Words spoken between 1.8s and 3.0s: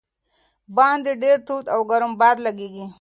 ګرم باد لګېږي.